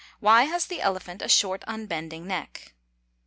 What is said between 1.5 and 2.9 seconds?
unbending neck?